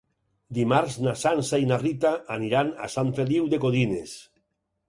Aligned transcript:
Dimarts 0.57 0.95
na 1.07 1.13
Sança 1.25 1.59
i 1.65 1.69
na 1.73 1.79
Rita 1.83 2.13
aniran 2.39 2.75
a 2.87 2.91
Sant 2.97 3.15
Feliu 3.21 3.47
de 3.53 3.61
Codines. 3.67 4.19